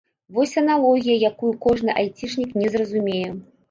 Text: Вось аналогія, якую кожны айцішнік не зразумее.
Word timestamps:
Вось 0.37 0.55
аналогія, 0.61 1.21
якую 1.31 1.53
кожны 1.69 1.97
айцішнік 2.01 2.61
не 2.63 2.67
зразумее. 2.77 3.27